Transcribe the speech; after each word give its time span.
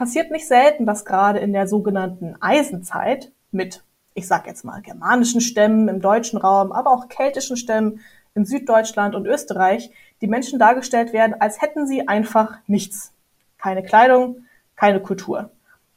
passiert 0.00 0.30
nicht 0.30 0.48
selten, 0.48 0.86
dass 0.86 1.04
gerade 1.04 1.40
in 1.40 1.52
der 1.52 1.68
sogenannten 1.68 2.34
Eisenzeit 2.40 3.32
mit, 3.50 3.84
ich 4.14 4.26
sag 4.26 4.46
jetzt 4.46 4.64
mal, 4.64 4.80
germanischen 4.80 5.42
Stämmen 5.42 5.88
im 5.88 6.00
deutschen 6.00 6.38
Raum, 6.38 6.72
aber 6.72 6.90
auch 6.90 7.08
keltischen 7.08 7.58
Stämmen 7.58 8.00
in 8.34 8.46
Süddeutschland 8.46 9.14
und 9.14 9.26
Österreich, 9.26 9.90
die 10.22 10.26
Menschen 10.26 10.58
dargestellt 10.58 11.12
werden, 11.12 11.38
als 11.38 11.60
hätten 11.60 11.86
sie 11.86 12.08
einfach 12.08 12.60
nichts. 12.66 13.12
Keine 13.58 13.82
Kleidung, 13.82 14.46
keine 14.74 15.00
Kultur. 15.00 15.50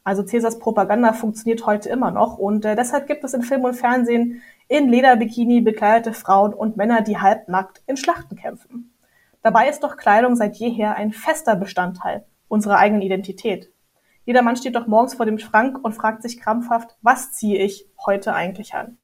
Also 0.04 0.22
Cäsars 0.22 0.58
Propaganda 0.58 1.14
funktioniert 1.14 1.64
heute 1.64 1.88
immer 1.88 2.10
noch 2.10 2.36
und 2.36 2.66
äh, 2.66 2.76
deshalb 2.76 3.06
gibt 3.06 3.24
es 3.24 3.32
in 3.32 3.40
Film 3.40 3.64
und 3.64 3.72
Fernsehen 3.72 4.42
in 4.68 4.90
Lederbikini 4.90 5.62
bekleidete 5.62 6.12
Frauen 6.12 6.52
und 6.52 6.76
Männer, 6.76 7.00
die 7.00 7.16
halbnackt 7.16 7.82
in 7.86 7.96
Schlachten 7.96 8.36
kämpfen. 8.36 8.92
Dabei 9.40 9.70
ist 9.70 9.82
doch 9.82 9.96
Kleidung 9.96 10.36
seit 10.36 10.56
jeher 10.56 10.94
ein 10.94 11.10
fester 11.10 11.56
Bestandteil 11.56 12.26
unserer 12.48 12.76
eigenen 12.76 13.00
Identität. 13.00 13.70
Jeder 14.26 14.42
Mann 14.42 14.56
steht 14.56 14.74
doch 14.74 14.86
morgens 14.86 15.14
vor 15.14 15.26
dem 15.26 15.38
Schrank 15.38 15.78
und 15.82 15.92
fragt 15.92 16.22
sich 16.22 16.40
krampfhaft, 16.40 16.96
was 17.02 17.32
ziehe 17.32 17.62
ich 17.62 17.86
heute 18.06 18.32
eigentlich 18.32 18.74
an? 18.74 18.96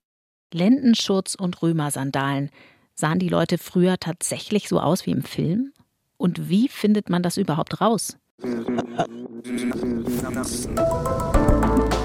Lendenschutz 0.52 1.34
und 1.34 1.60
Römersandalen. 1.62 2.50
Sahen 2.94 3.18
die 3.18 3.28
Leute 3.28 3.58
früher 3.58 3.98
tatsächlich 3.98 4.68
so 4.68 4.80
aus 4.80 5.06
wie 5.06 5.10
im 5.10 5.22
Film? 5.22 5.72
Und 6.16 6.48
wie 6.48 6.68
findet 6.68 7.10
man 7.10 7.22
das 7.22 7.36
überhaupt 7.36 7.80
raus? 7.80 8.16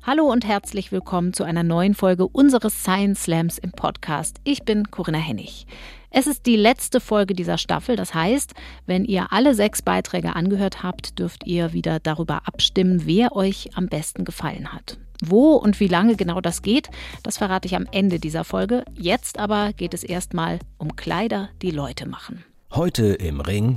Hallo 0.09 0.31
und 0.31 0.47
herzlich 0.47 0.93
willkommen 0.93 1.33
zu 1.33 1.43
einer 1.43 1.63
neuen 1.63 1.93
Folge 1.93 2.25
unseres 2.29 2.81
Science 2.81 3.23
Slams 3.23 3.57
im 3.57 3.73
Podcast. 3.73 4.37
Ich 4.45 4.63
bin 4.63 4.89
Corinna 4.89 5.17
Hennig. 5.17 5.67
Es 6.11 6.27
ist 6.27 6.45
die 6.45 6.55
letzte 6.55 7.01
Folge 7.01 7.33
dieser 7.33 7.57
Staffel. 7.57 7.97
Das 7.97 8.13
heißt, 8.13 8.53
wenn 8.85 9.03
ihr 9.03 9.33
alle 9.33 9.53
sechs 9.53 9.81
Beiträge 9.81 10.33
angehört 10.33 10.81
habt, 10.81 11.19
dürft 11.19 11.45
ihr 11.45 11.73
wieder 11.73 11.99
darüber 11.99 12.47
abstimmen, 12.47 13.01
wer 13.03 13.35
euch 13.35 13.71
am 13.75 13.87
besten 13.87 14.23
gefallen 14.23 14.71
hat. 14.71 14.97
Wo 15.21 15.55
und 15.55 15.81
wie 15.81 15.89
lange 15.89 16.15
genau 16.15 16.39
das 16.39 16.61
geht, 16.61 16.87
das 17.23 17.37
verrate 17.37 17.65
ich 17.65 17.75
am 17.75 17.85
Ende 17.91 18.17
dieser 18.17 18.45
Folge. 18.45 18.85
Jetzt 18.97 19.37
aber 19.37 19.73
geht 19.73 19.93
es 19.93 20.05
erstmal 20.05 20.59
um 20.77 20.95
Kleider, 20.95 21.49
die 21.61 21.71
Leute 21.71 22.07
machen. 22.07 22.45
Heute 22.73 23.07
im 23.07 23.41
Ring. 23.41 23.75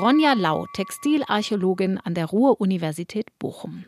Ronja 0.00 0.34
Lau, 0.34 0.66
Textilarchäologin 0.74 1.98
an 1.98 2.14
der 2.14 2.26
Ruhr-Universität 2.26 3.26
Bochum. 3.40 3.84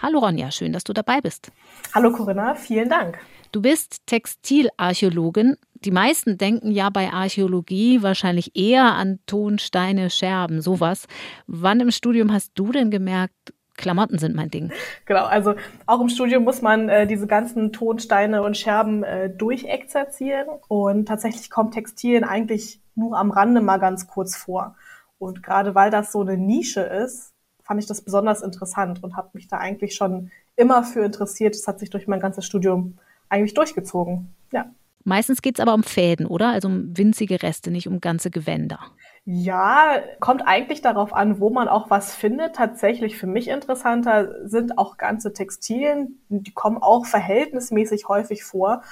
Hallo 0.00 0.20
Ronja, 0.20 0.50
schön, 0.52 0.72
dass 0.72 0.84
du 0.84 0.92
dabei 0.92 1.20
bist. 1.20 1.50
Hallo 1.92 2.12
Corinna, 2.12 2.54
vielen 2.54 2.88
Dank. 2.88 3.18
Du 3.50 3.62
bist 3.62 4.06
Textilarchäologin. 4.06 5.56
Die 5.74 5.90
meisten 5.90 6.38
denken 6.38 6.70
ja 6.70 6.90
bei 6.90 7.12
Archäologie 7.12 8.02
wahrscheinlich 8.02 8.54
eher 8.56 8.94
an 8.94 9.18
Tonsteine, 9.26 10.10
Scherben, 10.10 10.60
sowas. 10.60 11.06
Wann 11.46 11.80
im 11.80 11.90
Studium 11.90 12.32
hast 12.32 12.52
du 12.54 12.72
denn 12.72 12.90
gemerkt, 12.90 13.54
Klamotten 13.76 14.18
sind 14.18 14.36
mein 14.36 14.50
Ding. 14.50 14.72
Genau, 15.06 15.24
also 15.24 15.54
auch 15.86 16.00
im 16.00 16.08
Studium 16.08 16.44
muss 16.44 16.62
man 16.62 16.88
äh, 16.88 17.06
diese 17.06 17.26
ganzen 17.26 17.72
Tonsteine 17.72 18.42
und 18.42 18.56
Scherben 18.56 19.04
äh, 19.04 19.30
durchexerzieren 19.30 20.48
und 20.68 21.06
tatsächlich 21.06 21.48
kommt 21.48 21.74
Textilien 21.74 22.24
eigentlich 22.24 22.80
nur 22.94 23.16
am 23.16 23.30
Rande 23.30 23.60
mal 23.60 23.78
ganz 23.78 24.06
kurz 24.08 24.36
vor. 24.36 24.76
Und 25.18 25.42
gerade 25.42 25.74
weil 25.74 25.90
das 25.90 26.12
so 26.12 26.20
eine 26.20 26.36
Nische 26.36 26.80
ist, 26.80 27.32
fand 27.68 27.80
ich 27.80 27.86
das 27.86 28.00
besonders 28.00 28.42
interessant 28.42 29.04
und 29.04 29.14
habe 29.14 29.28
mich 29.34 29.46
da 29.46 29.58
eigentlich 29.58 29.94
schon 29.94 30.30
immer 30.56 30.82
für 30.82 31.04
interessiert. 31.04 31.54
Das 31.54 31.68
hat 31.68 31.78
sich 31.78 31.90
durch 31.90 32.08
mein 32.08 32.18
ganzes 32.18 32.46
Studium 32.46 32.98
eigentlich 33.28 33.52
durchgezogen. 33.52 34.34
Ja. 34.52 34.70
Meistens 35.04 35.42
geht 35.42 35.58
es 35.58 35.60
aber 35.62 35.74
um 35.74 35.82
Fäden, 35.82 36.26
oder? 36.26 36.48
Also 36.48 36.68
um 36.68 36.96
winzige 36.96 37.42
Reste, 37.42 37.70
nicht 37.70 37.86
um 37.86 38.00
ganze 38.00 38.30
Gewänder. 38.30 38.80
Ja, 39.26 40.00
kommt 40.20 40.42
eigentlich 40.46 40.80
darauf 40.80 41.12
an, 41.12 41.40
wo 41.40 41.50
man 41.50 41.68
auch 41.68 41.90
was 41.90 42.14
findet. 42.14 42.56
Tatsächlich 42.56 43.18
für 43.18 43.26
mich 43.26 43.48
interessanter 43.48 44.48
sind 44.48 44.78
auch 44.78 44.96
ganze 44.96 45.34
Textilien. 45.34 46.22
Die 46.30 46.52
kommen 46.52 46.78
auch 46.78 47.04
verhältnismäßig 47.04 48.08
häufig 48.08 48.44
vor, 48.44 48.82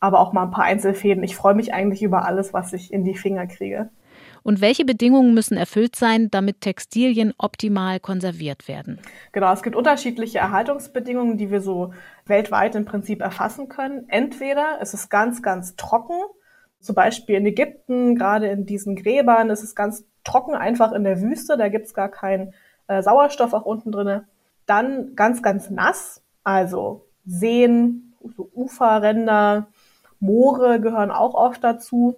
aber 0.00 0.20
auch 0.20 0.34
mal 0.34 0.42
ein 0.42 0.50
paar 0.50 0.64
Einzelfäden. 0.64 1.24
Ich 1.24 1.34
freue 1.34 1.54
mich 1.54 1.72
eigentlich 1.72 2.02
über 2.02 2.26
alles, 2.26 2.52
was 2.52 2.74
ich 2.74 2.92
in 2.92 3.04
die 3.04 3.16
Finger 3.16 3.46
kriege. 3.46 3.88
Und 4.48 4.62
welche 4.62 4.86
Bedingungen 4.86 5.34
müssen 5.34 5.58
erfüllt 5.58 5.94
sein, 5.94 6.30
damit 6.30 6.62
Textilien 6.62 7.34
optimal 7.36 8.00
konserviert 8.00 8.66
werden? 8.66 8.98
Genau, 9.32 9.52
es 9.52 9.62
gibt 9.62 9.76
unterschiedliche 9.76 10.38
Erhaltungsbedingungen, 10.38 11.36
die 11.36 11.50
wir 11.50 11.60
so 11.60 11.92
weltweit 12.24 12.74
im 12.74 12.86
Prinzip 12.86 13.20
erfassen 13.20 13.68
können. 13.68 14.06
Entweder 14.08 14.78
es 14.80 14.94
ist 14.94 15.10
ganz, 15.10 15.42
ganz 15.42 15.76
trocken, 15.76 16.14
zum 16.80 16.94
Beispiel 16.94 17.36
in 17.36 17.44
Ägypten, 17.44 18.14
gerade 18.14 18.46
in 18.46 18.64
diesen 18.64 18.96
Gräbern, 18.96 19.50
ist 19.50 19.62
es 19.62 19.74
ganz 19.74 20.06
trocken, 20.24 20.54
einfach 20.54 20.92
in 20.92 21.04
der 21.04 21.20
Wüste, 21.20 21.58
da 21.58 21.68
gibt 21.68 21.84
es 21.84 21.92
gar 21.92 22.08
keinen 22.08 22.54
äh, 22.86 23.02
Sauerstoff 23.02 23.52
auch 23.52 23.66
unten 23.66 23.92
drin. 23.92 24.22
Dann 24.64 25.14
ganz, 25.14 25.42
ganz 25.42 25.68
nass, 25.68 26.22
also 26.42 27.04
Seen, 27.26 28.14
so 28.34 28.50
Uferränder, 28.54 29.68
Moore 30.20 30.80
gehören 30.80 31.10
auch 31.10 31.34
oft 31.34 31.62
dazu. 31.62 32.16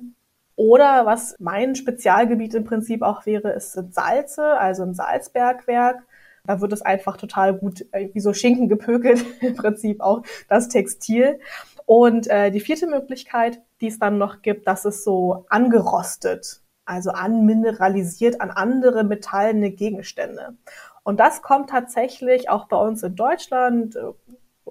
Oder 0.61 1.07
was 1.07 1.37
mein 1.39 1.75
Spezialgebiet 1.75 2.53
im 2.53 2.65
Prinzip 2.65 3.01
auch 3.01 3.25
wäre, 3.25 3.51
ist 3.53 3.73
sind 3.73 3.95
Salze, 3.95 4.59
also 4.59 4.83
ein 4.83 4.93
Salzbergwerk. 4.93 6.03
Da 6.45 6.61
wird 6.61 6.75
es 6.75 6.83
einfach 6.83 7.17
total 7.17 7.55
gut, 7.55 7.87
äh, 7.93 8.11
wie 8.13 8.21
so 8.21 8.35
Schinken 8.35 8.69
gepökelt, 8.69 9.25
im 9.41 9.57
Prinzip 9.57 10.03
auch 10.03 10.23
das 10.51 10.69
Textil. 10.69 11.41
Und 11.87 12.29
äh, 12.29 12.51
die 12.51 12.61
vierte 12.61 12.87
Möglichkeit, 12.87 13.63
die 13.81 13.87
es 13.87 13.99
dann 13.99 14.19
noch 14.19 14.43
gibt, 14.43 14.67
das 14.67 14.85
ist 14.85 15.03
so 15.03 15.47
angerostet, 15.49 16.61
also 16.85 17.13
anmineralisiert 17.13 18.43
an 18.43 18.51
andere 18.51 19.03
metallene 19.03 19.71
Gegenstände. 19.71 20.59
Und 21.05 21.21
das 21.21 21.41
kommt 21.41 21.71
tatsächlich 21.71 22.51
auch 22.51 22.69
bei 22.69 22.77
uns 22.77 23.03
in 23.03 23.17
Deutschland, 23.17 23.97
äh, 23.97 24.13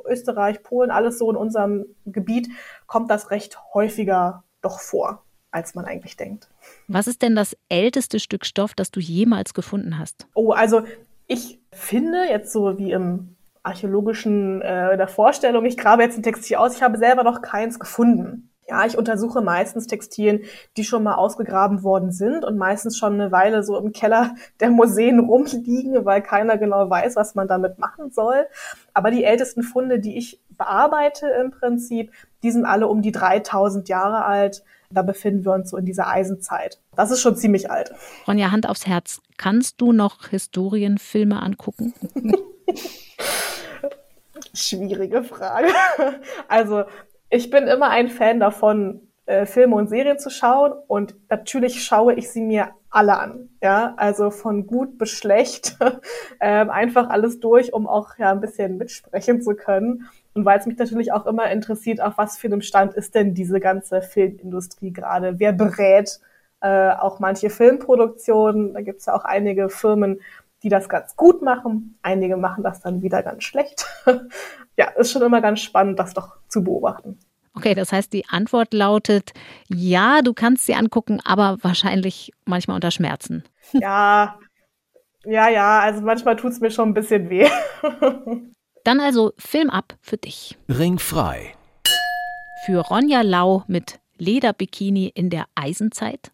Österreich, 0.06 0.62
Polen, 0.62 0.92
alles 0.92 1.18
so 1.18 1.32
in 1.32 1.36
unserem 1.36 1.88
Gebiet, 2.06 2.48
kommt 2.86 3.10
das 3.10 3.32
recht 3.32 3.58
häufiger 3.74 4.44
doch 4.62 4.80
vor 4.80 5.24
als 5.52 5.76
man 5.76 5.86
eigentlich 5.86 6.18
denkt. 6.18 6.50
Was 6.88 7.08
ist 7.08 7.22
denn 7.22 7.36
das 7.36 7.58
älteste 7.70 8.20
Stück 8.20 8.46
Stoff, 8.46 8.74
das 8.74 8.92
du 8.92 9.00
jemals 9.00 9.54
gefunden 9.54 9.98
hast? 9.98 10.28
Oh, 10.34 10.52
also 10.52 10.84
ich 11.28 11.60
finde 11.72 12.26
jetzt 12.30 12.52
so 12.52 12.78
wie 12.78 12.92
im 12.92 13.36
archäologischen 13.64 14.62
äh, 14.62 14.98
der 14.98 15.08
Vorstellung, 15.08 15.66
ich 15.66 15.78
grabe 15.78 16.04
jetzt 16.04 16.18
ein 16.18 16.24
Textil 16.24 16.58
aus, 16.58 16.76
ich 16.76 16.82
habe 16.82 16.98
selber 16.98 17.24
noch 17.24 17.42
keins 17.42 17.80
gefunden. 17.80 18.50
Ja, 18.68 18.86
ich 18.86 19.00
untersuche 19.00 19.42
meistens 19.42 19.88
Textilien, 19.88 20.42
die 20.78 20.84
schon 20.84 21.02
mal 21.02 21.16
ausgegraben 21.16 21.81
worden 21.81 22.12
sind 22.12 22.46
und 22.46 22.56
meistens 22.56 22.98
schon 22.98 23.14
eine 23.14 23.31
Weile 23.31 23.64
so 23.64 23.76
im 23.80 23.92
Keller 23.94 24.36
der 24.60 24.70
Museen 24.70 25.20
rumliegen, 25.20 26.06
weil 26.06 26.22
keiner 26.22 26.58
genau 26.60 26.88
weiß, 26.88 27.16
was 27.16 27.34
man 27.34 27.48
damit 27.48 27.80
machen 27.80 28.12
soll. 28.12 28.46
Aber 28.94 29.10
die 29.10 29.24
ältesten 29.24 29.64
Funde, 29.64 30.00
die 30.00 30.20
ich 30.20 30.40
bearbeite 30.52 31.28
im 31.28 31.50
Prinzip, 31.50 32.12
die 32.44 32.52
sind 32.52 32.66
alle 32.66 32.88
um 32.88 33.02
die 33.02 33.12
3000 33.12 33.90
Jahre 33.90 34.26
alt. 34.26 34.64
Da 34.92 35.04
befinden 35.04 35.46
wir 35.46 35.54
uns 35.54 35.70
so 35.70 35.78
in 35.78 35.86
dieser 35.86 36.08
Eisenzeit. 36.08 36.80
Das 36.96 37.12
ist 37.12 37.22
schon 37.22 37.36
ziemlich 37.36 37.70
alt. 37.70 37.92
Ronja, 38.28 38.52
Hand 38.52 38.68
aufs 38.68 38.88
Herz. 38.88 39.22
Kannst 39.38 39.80
du 39.82 39.92
noch 39.92 40.28
Historienfilme 40.30 41.42
angucken? 41.42 41.94
Schwierige 44.54 45.24
Frage. 45.24 45.70
Also, 46.48 46.86
ich 47.30 47.52
bin 47.52 47.68
immer 47.68 47.90
ein 47.90 48.10
Fan 48.10 48.40
davon, 48.40 49.10
äh, 49.30 49.46
Filme 49.46 49.76
und 49.76 49.90
Serien 49.90 50.18
zu 50.18 50.32
schauen 50.32 50.74
und 50.88 51.16
natürlich 51.30 51.84
schaue 51.84 52.16
ich 52.16 52.31
sie 52.31 52.42
mir 52.42 52.69
alle 52.90 53.19
an. 53.19 53.50
Ja, 53.62 53.94
also 53.98 54.31
von 54.31 54.66
gut 54.66 54.98
bis 54.98 55.12
schlecht, 55.12 55.78
ähm, 56.40 56.72
einfach 56.72 57.10
alles 57.10 57.40
durch, 57.40 57.72
um 57.72 57.86
auch 57.86 58.18
ja 58.18 58.31
ein 58.31 58.42
bisschen 58.42 58.78
mitsprechen 58.78 59.44
zu 59.44 59.54
können. 59.56 60.10
Und 60.34 60.46
weil 60.46 60.60
es 60.60 60.66
mich 60.66 60.78
natürlich 60.78 61.12
auch 61.12 61.26
immer 61.26 61.50
interessiert, 61.52 62.02
auf 62.02 62.18
was 62.18 62.38
für 62.38 62.48
einem 62.48 62.62
Stand 62.62 62.94
ist 62.94 63.16
denn 63.16 63.34
diese 63.34 63.60
ganze 63.60 64.02
Filmindustrie 64.02 64.94
gerade? 64.94 65.40
Wer 65.40 65.54
berät 65.54 66.20
äh, 66.62 66.92
auch 66.92 67.20
manche 67.20 67.50
Filmproduktionen? 67.50 68.74
Da 68.74 68.81
gibt 68.81 69.00
es 69.00 69.08
ja 69.08 69.16
auch 69.16 69.26
einige 69.26 69.70
Firmen, 69.70 70.22
die 70.64 70.70
das 70.70 70.90
ganz 70.90 71.16
gut 71.16 71.42
machen. 71.42 71.98
Einige 72.02 72.38
machen 72.38 72.64
das 72.64 72.81
dann 72.81 73.02
wieder 73.02 73.24
ganz 73.24 73.44
schlecht. 73.44 73.86
ja, 74.78 74.90
ist 74.92 75.12
schon 75.12 75.22
immer 75.22 75.42
ganz 75.42 75.62
spannend, 75.62 75.98
das 76.00 76.14
doch 76.14 76.38
zu 76.48 76.64
beobachten. 76.64 77.20
Okay, 77.56 77.74
das 77.74 77.92
heißt, 77.92 78.14
die 78.14 78.25
Antwort 78.30 78.74
lautet, 78.74 79.34
ja, 79.68 80.22
du 80.22 80.34
kannst 80.34 80.66
sie 80.66 80.75
angucken, 80.75 81.20
aber 81.25 81.58
wahrscheinlich 81.62 82.32
manchmal 82.46 82.75
unter 82.75 82.92
Schmerzen. 82.92 83.44
Ja, 83.74 84.40
ja, 85.25 85.50
ja, 85.50 85.80
also 85.80 86.02
manchmal 86.02 86.38
tut 86.38 86.52
es 86.52 86.62
mir 86.62 86.72
schon 86.72 86.90
ein 86.90 86.94
bisschen 86.94 87.30
weh. 87.30 87.50
Dann 88.84 89.00
also 89.00 89.34
Film 89.38 89.70
ab 89.70 89.98
für 90.02 90.18
dich. 90.18 90.58
Ringfrei. 90.70 91.56
Für 92.66 92.80
Ronja 92.80 93.22
Lau 93.22 93.64
mit 93.68 94.00
Lederbikini 94.18 95.12
in 95.14 95.30
der 95.30 95.46
Eisenzeit? 95.56 96.31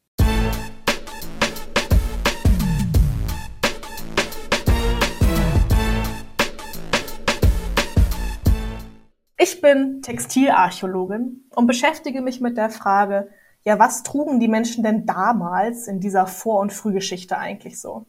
Ich 9.38 9.62
bin 9.62 10.01
Textilarchäologin 10.01 11.50
und 11.56 11.68
beschäftige 11.68 12.21
mich 12.21 12.41
mit 12.41 12.57
der 12.57 12.69
Frage, 12.69 13.30
ja, 13.63 13.80
was 13.80 14.03
trugen 14.03 14.39
die 14.39 14.48
Menschen 14.48 14.83
denn 14.83 15.06
damals 15.06 15.88
in 15.88 16.00
dieser 16.00 16.27
Vor- 16.27 16.62
und 16.62 16.71
Frühgeschichte 16.71 17.38
eigentlich 17.38 17.81
so? 17.81 18.06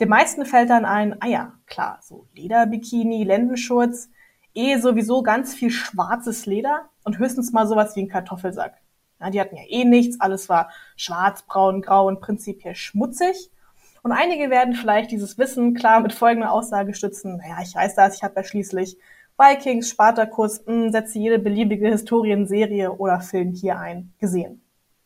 Den 0.00 0.08
meisten 0.08 0.44
fällt 0.44 0.70
dann 0.70 0.84
ein, 0.84 1.20
ah 1.20 1.26
ja, 1.26 1.52
klar, 1.66 1.98
so 2.02 2.26
Lederbikini, 2.34 3.24
Lendenschurz, 3.24 4.10
eh 4.54 4.78
sowieso 4.78 5.22
ganz 5.22 5.54
viel 5.54 5.70
schwarzes 5.70 6.46
Leder 6.46 6.88
und 7.04 7.18
höchstens 7.18 7.52
mal 7.52 7.66
sowas 7.66 7.94
wie 7.96 8.02
ein 8.02 8.08
Kartoffelsack. 8.08 8.74
Ja, 9.20 9.30
die 9.30 9.40
hatten 9.40 9.56
ja 9.56 9.62
eh 9.68 9.84
nichts, 9.84 10.20
alles 10.20 10.48
war 10.48 10.70
schwarz, 10.96 11.42
braun, 11.42 11.80
grau 11.82 12.08
und 12.08 12.20
prinzipiell 12.20 12.74
schmutzig. 12.74 13.50
Und 14.02 14.10
einige 14.10 14.50
werden 14.50 14.74
vielleicht 14.74 15.12
dieses 15.12 15.38
Wissen 15.38 15.74
klar 15.74 16.00
mit 16.00 16.12
folgender 16.12 16.50
Aussage 16.50 16.92
stützen, 16.94 17.36
naja, 17.36 17.58
ich 17.62 17.74
weiß 17.74 17.94
das, 17.94 18.16
ich 18.16 18.24
habe 18.24 18.34
ja 18.36 18.44
schließlich 18.44 18.98
Vikings, 19.38 19.88
Spartacus, 19.88 20.66
mh, 20.66 20.72
hm, 20.72 20.90
setze 20.90 21.18
jede 21.18 21.38
beliebige 21.38 21.88
Historienserie 21.88 22.92
oder 22.92 23.20
Film 23.20 23.52
hier 23.52 23.78
ein, 23.78 24.12
gesehen. 24.18 24.60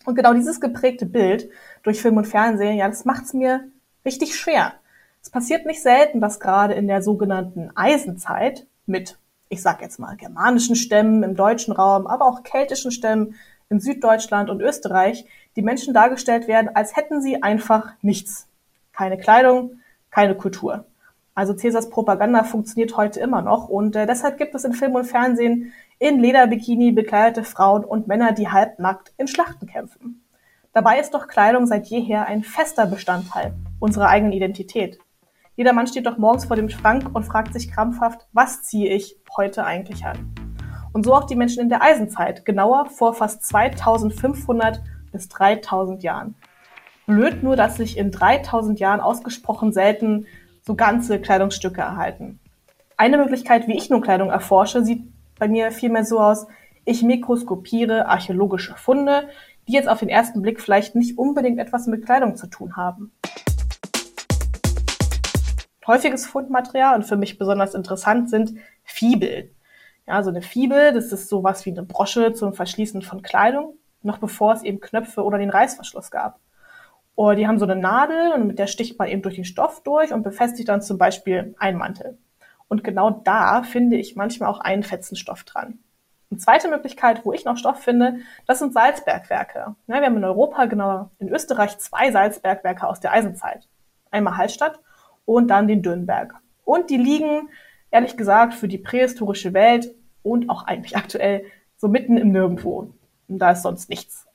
Und 0.07 0.15
genau 0.15 0.33
dieses 0.33 0.61
geprägte 0.61 1.05
Bild 1.05 1.51
durch 1.83 2.01
Film 2.01 2.17
und 2.17 2.27
Fernsehen, 2.27 2.77
ja, 2.77 2.89
das 2.89 3.05
macht's 3.05 3.35
mir 3.35 3.69
richtig 4.07 4.37
schwer. 4.37 4.75
Es 5.21 5.31
passiert 5.31 5.67
nicht 5.67 5.83
selten, 5.83 6.21
dass 6.21 6.41
gerade 6.41 6.75
in 6.75 6.87
der 6.87 7.03
sogenannten 7.03 7.71
Eisenzeit 7.75 8.67
mit, 8.87 9.19
ich 9.49 9.61
sag 9.61 9.83
jetzt 9.83 9.99
mal, 9.99 10.17
germanischen 10.17 10.77
Stämmen 10.77 11.25
im 11.25 11.35
deutschen 11.35 11.75
Raum, 11.75 12.07
aber 12.07 12.27
auch 12.27 12.45
keltischen 12.45 12.93
Stämmen 12.93 13.35
in 13.69 13.81
Süddeutschland 13.81 14.49
und 14.49 14.61
Österreich, 14.63 15.27
die 15.57 15.63
Menschen 15.63 15.93
dargestellt 15.93 16.47
werden, 16.47 16.71
als 16.75 16.97
hätten 16.97 17.21
sie 17.21 17.43
einfach 17.43 17.93
nichts. 18.03 18.47
Keine 18.93 19.19
Kleidung, 19.19 19.81
keine 20.11 20.37
Kultur. 20.37 20.87
Also 21.35 21.53
Cäsars 21.55 21.91
Propaganda 21.91 22.45
funktioniert 22.45 22.97
heute 22.97 23.19
immer 23.19 23.43
noch 23.43 23.69
und 23.69 23.97
äh, 23.97 24.07
deshalb 24.07 24.39
gibt 24.39 24.55
es 24.55 24.65
in 24.65 24.73
Film 24.73 24.95
und 24.95 25.05
Fernsehen 25.07 25.73
in 25.99 26.21
Lederbikini 26.21 26.93
bekleidete 26.93 27.43
Frauen 27.43 27.85
und 27.85 28.07
Männer, 28.07 28.33
die 28.33 28.49
halbnackt 28.49 29.13
in 29.17 29.27
Schlachten 29.27 29.67
kämpfen. 29.67 30.25
Dabei 30.73 31.01
ist 31.01 31.15
doch 31.15 31.27
Kleidung 31.27 31.67
seit 31.67 31.87
jeher 31.87 32.27
ein 32.27 32.45
fester 32.45 32.87
Bestandteil 32.87 33.55
unserer 33.79 34.09
eigenen 34.09 34.33
Identität. 34.33 34.99
Jeder 35.57 35.73
Mann 35.73 35.87
steht 35.87 36.07
doch 36.07 36.19
morgens 36.19 36.45
vor 36.45 36.57
dem 36.57 36.69
Schrank 36.69 37.11
und 37.15 37.25
fragt 37.25 37.53
sich 37.53 37.71
krampfhaft, 37.71 38.27
was 38.33 38.63
ziehe 38.63 38.95
ich 38.95 39.17
heute 39.37 39.65
eigentlich 39.65 40.05
an? 40.05 40.35
Und 40.93 41.05
so 41.05 41.15
auch 41.15 41.25
die 41.25 41.37
Menschen 41.37 41.63
in 41.63 41.69
der 41.69 41.83
Eisenzeit, 41.83 42.45
genauer 42.45 42.87
vor 42.87 43.15
fast 43.15 43.45
2500 43.45 44.83
bis 45.13 45.29
3000 45.29 46.03
Jahren. 46.03 46.35
Blöd 47.07 47.43
nur, 47.43 47.57
dass 47.57 47.77
sich 47.77 47.97
in 47.97 48.11
3000 48.11 48.81
Jahren 48.81 49.01
ausgesprochen 49.01 49.73
selten 49.73 50.27
so 50.63 50.75
ganze 50.75 51.21
Kleidungsstücke 51.21 51.81
erhalten. 51.81 52.41
Eine 52.97 53.19
Möglichkeit, 53.19 53.69
wie 53.69 53.77
ich 53.77 53.89
nun 53.91 54.01
Kleidung 54.01 54.31
erforsche, 54.31 54.85
sieht 54.85 55.03
bei 55.39 55.49
mir 55.49 55.71
vielmehr 55.71 56.05
so 56.05 56.19
aus, 56.19 56.47
ich 56.85 57.03
mikroskopiere 57.03 58.07
archäologische 58.09 58.75
Funde, 58.75 59.29
die 59.69 59.73
jetzt 59.73 59.89
auf 59.89 60.01
den 60.01 60.09
ersten 60.09 60.43
Blick 60.43 60.61
vielleicht 60.61 60.95
nicht 60.95 61.19
unbedingt 61.19 61.59
etwas 61.59 61.87
mit 61.87 62.05
Kleidung 62.05 62.37
zu 62.37 62.47
tun 62.47 62.77
haben. 62.77 63.13
Häufiges 65.87 66.27
Fundmaterial 66.27 66.97
und 66.97 67.05
für 67.05 67.17
mich 67.17 67.39
besonders 67.39 67.75
interessant 67.75 68.29
sind 68.29 68.59
Fibel. 68.83 69.55
Ja, 70.07 70.23
so 70.23 70.31
eine 70.31 70.43
Fibel, 70.43 70.93
das 70.93 71.13
ist 71.13 71.29
sowas 71.29 71.65
wie 71.67 71.71
eine 71.71 71.83
Brosche 71.83 72.33
zum 72.33 72.55
Verschließen 72.55 73.03
von 73.03 73.23
Kleidung, 73.23 73.77
noch 74.03 74.19
bevor 74.19 74.53
es 74.53 74.63
eben 74.63 74.81
Knöpfe 74.81 75.23
oder 75.23 75.39
den 75.39 75.51
Reißverschluss 75.51 76.11
gab. 76.11 76.41
Oder 77.15 77.37
die 77.37 77.47
haben 77.47 77.59
so 77.59 77.65
eine 77.65 77.77
Nadel 77.77 78.33
und 78.33 78.47
mit 78.47 78.59
der 78.59 78.67
sticht 78.67 78.99
man 78.99 79.09
eben 79.09 79.23
durch 79.23 79.37
den 79.37 79.45
Stoff 79.45 79.83
durch 79.83 80.13
und 80.13 80.23
befestigt 80.23 80.69
dann 80.69 80.83
zum 80.83 80.99
Beispiel 80.99 81.55
einen 81.59 81.79
Mantel. 81.79 82.19
Und 82.69 82.85
genau 82.85 83.11
da 83.11 83.63
finde 83.63 83.97
ich 83.97 84.17
manchmal 84.17 84.51
auch 84.51 84.61
einen 84.61 84.83
Fetzenstoff 84.83 85.45
dran. 85.45 85.79
Eine 86.31 86.39
zweite 86.41 86.69
Möglichkeit, 86.69 87.25
wo 87.25 87.33
ich 87.33 87.45
noch 87.45 87.57
Stoff 87.57 87.81
finde, 87.83 88.19
das 88.47 88.59
sind 88.59 88.73
Salzbergwerke. 88.73 89.77
Ja, 89.87 90.01
wir 90.01 90.07
haben 90.07 90.17
in 90.17 90.25
Europa, 90.25 90.67
genau 90.67 91.11
in 91.19 91.29
Österreich, 91.29 91.79
zwei 91.79 92.11
Salzbergwerke 92.11 92.87
aus 92.87 93.01
der 93.01 93.13
Eisenzeit. 93.13 93.69
Einmal 94.11 94.37
Hallstatt 94.37 94.81
und 95.27 95.49
dann 95.49 95.69
den 95.69 95.83
Dürnberg. 95.83 96.35
Und 96.65 96.89
die 96.89 96.97
liegen, 96.97 97.51
ehrlich 97.91 98.17
gesagt, 98.17 98.55
für 98.55 98.69
die 98.69 98.79
prähistorische 98.79 99.53
Welt 99.53 99.95
und 100.23 100.49
auch 100.49 100.65
eigentlich 100.65 100.97
aktuell 100.97 101.45
so 101.77 101.89
mitten 101.89 102.17
im 102.17 102.33
Nirgendwo. 102.33 102.95
Und 103.29 103.39
da 103.39 103.51
ist 103.51 103.63
sonst 103.63 103.91
nichts. 103.91 104.27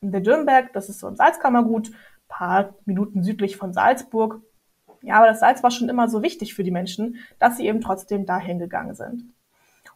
Und 0.00 0.12
der 0.12 0.20
Dürnberg, 0.20 0.72
das 0.72 0.88
ist 0.88 1.00
so 1.00 1.08
ein 1.08 1.16
Salzkammergut, 1.16 1.90
paar 2.28 2.74
Minuten 2.84 3.22
südlich 3.22 3.56
von 3.56 3.72
Salzburg. 3.72 4.40
Ja, 5.02 5.16
aber 5.16 5.26
das 5.26 5.40
Salz 5.40 5.62
war 5.62 5.70
schon 5.70 5.88
immer 5.88 6.08
so 6.08 6.22
wichtig 6.22 6.54
für 6.54 6.64
die 6.64 6.70
Menschen, 6.70 7.16
dass 7.38 7.56
sie 7.56 7.66
eben 7.66 7.80
trotzdem 7.80 8.26
dahin 8.26 8.58
gegangen 8.58 8.94
sind. 8.94 9.24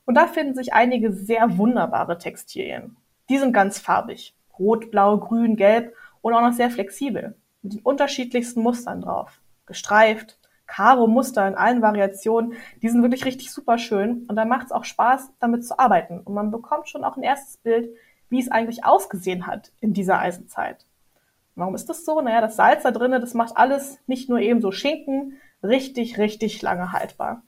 Und 0.05 0.15
da 0.15 0.27
finden 0.27 0.55
sich 0.55 0.73
einige 0.73 1.13
sehr 1.13 1.57
wunderbare 1.59 2.19
Textilien. 2.19 2.97
Die 3.29 3.39
sind 3.39 3.53
ganz 3.53 3.79
farbig. 3.79 4.35
Rot, 4.59 4.91
blau, 4.91 5.19
grün, 5.19 5.57
gelb 5.57 5.95
und 6.21 6.35
auch 6.35 6.41
noch 6.41 6.53
sehr 6.53 6.71
flexibel. 6.71 7.37
Mit 7.63 7.75
den 7.75 7.81
unterschiedlichsten 7.81 8.63
Mustern 8.63 9.03
drauf. 9.03 9.41
Gestreift, 9.67 10.38
Karo-Muster 10.69 11.49
in 11.49 11.57
allen 11.57 11.83
Variationen. 11.83 12.53
Die 12.81 12.89
sind 12.89 13.03
wirklich 13.03 13.25
richtig 13.25 13.51
super 13.51 13.79
schön. 13.79 14.25
Und 14.29 14.37
da 14.37 14.45
macht 14.45 14.67
es 14.67 14.73
auch 14.73 14.85
Spaß, 14.85 15.33
damit 15.41 15.67
zu 15.67 15.79
arbeiten. 15.79 16.21
Und 16.21 16.35
man 16.35 16.53
bekommt 16.53 16.89
schon 16.89 17.03
auch 17.03 17.17
ein 17.17 17.25
erstes 17.25 17.57
Bild, 17.57 17.91
wie 18.29 18.41
es 18.41 18.51
eigentlich 18.51 18.85
ausgesehen 18.85 19.47
hat 19.47 19.73
in 19.81 19.93
dieser 19.95 20.21
Eisenzeit. 20.21 20.87
Warum 21.57 21.75
ist 21.75 21.89
das 21.89 22.05
so? 22.05 22.21
Naja, 22.21 22.41
das 22.41 22.55
Salz 22.55 22.85
da 22.85 22.93
drinnen, 22.93 23.21
das 23.21 23.35
macht 23.35 23.57
alles 23.57 23.99
nicht 24.07 24.29
nur 24.29 24.39
eben 24.39 24.61
so 24.61 24.71
Schinken 24.71 25.39
richtig, 25.63 26.19
richtig 26.19 26.63
lange 26.63 26.93
haltbar. 26.93 27.43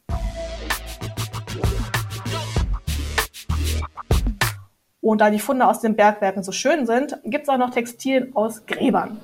Und 5.00 5.20
da 5.20 5.31
die 5.31 5.38
Funde 5.38 5.66
aus 5.66 5.81
den 5.81 5.96
Bergwerken 5.96 6.43
so 6.43 6.52
schön 6.52 6.87
sind, 6.87 7.19
gibt 7.25 7.44
es 7.44 7.49
auch 7.49 7.56
noch 7.56 7.70
Textilien 7.70 8.34
aus 8.34 8.66
Gräbern. 8.66 9.20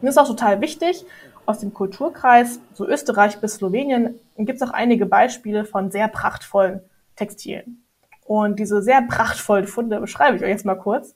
Das 0.00 0.10
ist 0.10 0.18
auch 0.18 0.26
total 0.28 0.60
wichtig. 0.60 1.04
Aus 1.46 1.60
dem 1.60 1.72
Kulturkreis, 1.72 2.60
so 2.74 2.86
Österreich 2.86 3.40
bis 3.40 3.54
Slowenien, 3.54 4.14
gibt 4.36 4.60
es 4.60 4.68
auch 4.68 4.72
einige 4.72 5.06
Beispiele 5.06 5.64
von 5.64 5.90
sehr 5.90 6.08
prachtvollen 6.08 6.80
Textilien. 7.16 7.84
Und 8.26 8.58
diese 8.58 8.82
sehr 8.82 9.02
prachtvollen 9.02 9.66
Funde 9.66 9.98
beschreibe 10.00 10.36
ich 10.36 10.42
euch 10.42 10.50
jetzt 10.50 10.66
mal 10.66 10.74
kurz. 10.74 11.14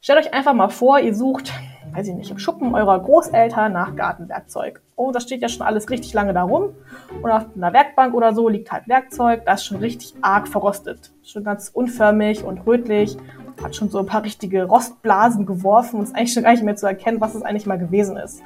Stellt 0.00 0.18
euch 0.18 0.32
einfach 0.32 0.54
mal 0.54 0.70
vor, 0.70 0.98
ihr 0.98 1.14
sucht, 1.14 1.52
weiß 1.92 2.08
ich 2.08 2.14
nicht, 2.14 2.30
im 2.30 2.38
Schuppen 2.38 2.74
eurer 2.74 2.98
Großeltern 3.00 3.70
nach 3.70 3.96
Gartenwerkzeug. 3.96 4.80
Oh, 4.96 5.10
das 5.12 5.24
steht 5.24 5.42
ja 5.42 5.48
schon 5.50 5.66
alles 5.66 5.90
richtig 5.90 6.14
lange 6.14 6.32
da 6.32 6.42
rum. 6.42 6.74
Und 7.20 7.30
auf 7.30 7.44
einer 7.54 7.72
Werkbank 7.74 8.14
oder 8.14 8.32
so 8.32 8.48
liegt 8.48 8.72
halt 8.72 8.88
Werkzeug, 8.88 9.44
das 9.44 9.60
ist 9.60 9.66
schon 9.66 9.78
richtig 9.78 10.14
arg 10.22 10.48
verrostet. 10.48 11.12
Schon 11.22 11.44
ganz 11.44 11.68
unförmig 11.68 12.44
und 12.44 12.66
rötlich. 12.66 13.18
Hat 13.62 13.76
schon 13.76 13.90
so 13.90 13.98
ein 13.98 14.06
paar 14.06 14.24
richtige 14.24 14.64
Rostblasen 14.64 15.46
geworfen 15.46 15.96
und 15.96 16.04
ist 16.04 16.14
eigentlich 16.14 16.32
schon 16.32 16.42
gar 16.42 16.52
nicht 16.52 16.64
mehr 16.64 16.76
zu 16.76 16.86
erkennen, 16.86 17.20
was 17.20 17.34
es 17.34 17.42
eigentlich 17.42 17.66
mal 17.66 17.78
gewesen 17.78 18.16
ist. 18.16 18.42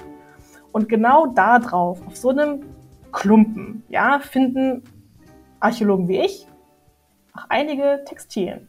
Und 0.73 0.88
genau 0.88 1.26
da 1.26 1.59
drauf, 1.59 2.00
auf 2.06 2.16
so 2.16 2.30
einem 2.30 2.64
Klumpen, 3.12 3.85
ja, 3.88 4.18
finden 4.18 4.83
Archäologen 5.61 6.09
wie 6.09 6.18
ich 6.18 6.49
auch 7.33 7.47
einige 7.49 8.02
Textilien. 8.06 8.68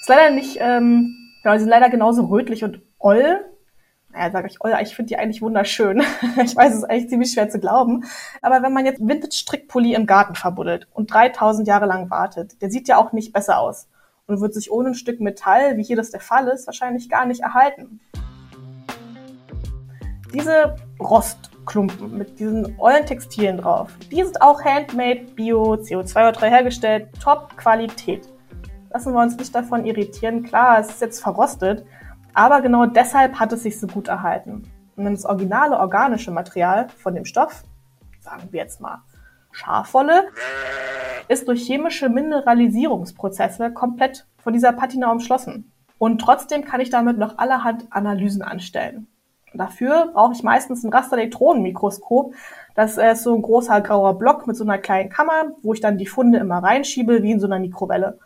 Ist 0.00 0.08
leider 0.08 0.34
nicht 0.34 0.58
ähm, 0.60 1.14
Genau, 1.42 1.54
die 1.54 1.60
sind 1.60 1.70
leider 1.70 1.88
genauso 1.88 2.24
rötlich 2.26 2.64
und 2.64 2.82
oll. 2.98 3.44
Naja, 4.10 4.30
sage 4.30 4.48
ich 4.48 4.60
oll, 4.60 4.74
ich 4.82 4.96
finde 4.96 5.08
die 5.08 5.16
eigentlich 5.16 5.42
wunderschön. 5.42 6.02
ich 6.44 6.56
weiß, 6.56 6.72
es 6.72 6.78
ist 6.78 6.84
eigentlich 6.84 7.08
ziemlich 7.08 7.32
schwer 7.32 7.48
zu 7.48 7.58
glauben. 7.58 8.04
Aber 8.42 8.62
wenn 8.62 8.72
man 8.72 8.86
jetzt 8.86 9.00
Vintage-Strickpulli 9.00 9.94
im 9.94 10.06
Garten 10.06 10.34
verbuddelt 10.34 10.88
und 10.92 11.12
3000 11.12 11.68
Jahre 11.68 11.86
lang 11.86 12.10
wartet, 12.10 12.60
der 12.60 12.70
sieht 12.70 12.88
ja 12.88 12.96
auch 12.96 13.12
nicht 13.12 13.32
besser 13.32 13.58
aus 13.58 13.88
und 14.28 14.40
wird 14.40 14.54
sich 14.54 14.70
ohne 14.70 14.90
ein 14.90 14.94
Stück 14.94 15.20
Metall, 15.20 15.76
wie 15.76 15.82
hier 15.82 15.96
das 15.96 16.10
der 16.10 16.20
Fall 16.20 16.46
ist, 16.48 16.66
wahrscheinlich 16.66 17.08
gar 17.08 17.26
nicht 17.26 17.40
erhalten. 17.40 17.98
Diese 20.32 20.76
Rostklumpen 21.00 22.16
mit 22.16 22.38
diesen 22.38 22.78
ollen 22.78 23.06
Textilien 23.06 23.56
drauf, 23.56 23.90
die 24.12 24.22
sind 24.22 24.40
auch 24.40 24.62
handmade, 24.62 25.24
bio, 25.34 25.74
CO2-neutral 25.74 26.50
hergestellt, 26.50 27.08
top 27.20 27.56
Qualität 27.56 28.28
lassen 28.90 29.12
wir 29.12 29.20
uns 29.20 29.36
nicht 29.36 29.54
davon 29.54 29.84
irritieren. 29.84 30.42
Klar, 30.42 30.80
es 30.80 30.88
ist 30.88 31.00
jetzt 31.00 31.22
verrostet, 31.22 31.84
aber 32.34 32.60
genau 32.60 32.86
deshalb 32.86 33.38
hat 33.38 33.52
es 33.52 33.62
sich 33.62 33.78
so 33.78 33.86
gut 33.86 34.08
erhalten. 34.08 34.70
Und 34.96 35.04
das 35.04 35.24
originale 35.24 35.78
organische 35.78 36.30
Material 36.30 36.88
von 36.88 37.14
dem 37.14 37.24
Stoff, 37.24 37.62
sagen 38.20 38.48
wir 38.50 38.60
jetzt 38.60 38.80
mal 38.80 39.02
Schafwolle, 39.52 40.28
ist 41.28 41.48
durch 41.48 41.66
chemische 41.66 42.08
Mineralisierungsprozesse 42.08 43.70
komplett 43.72 44.26
von 44.38 44.52
dieser 44.52 44.72
Patina 44.72 45.10
umschlossen. 45.10 45.70
Und 45.98 46.20
trotzdem 46.20 46.64
kann 46.64 46.80
ich 46.80 46.90
damit 46.90 47.18
noch 47.18 47.38
allerhand 47.38 47.86
Analysen 47.90 48.42
anstellen. 48.42 49.08
Dafür 49.54 50.10
brauche 50.12 50.34
ich 50.34 50.42
meistens 50.42 50.84
ein 50.84 50.92
Rasterelektronenmikroskop. 50.92 52.34
Das 52.74 52.98
ist 52.98 53.22
so 53.22 53.34
ein 53.34 53.42
großer 53.42 53.80
grauer 53.80 54.18
Block 54.18 54.46
mit 54.46 54.56
so 54.56 54.64
einer 54.64 54.78
kleinen 54.78 55.10
Kammer, 55.10 55.52
wo 55.62 55.72
ich 55.72 55.80
dann 55.80 55.98
die 55.98 56.06
Funde 56.06 56.38
immer 56.38 56.58
reinschiebe, 56.58 57.22
wie 57.22 57.32
in 57.32 57.40
so 57.40 57.46
einer 57.46 57.58
Mikrowelle. 57.58 58.18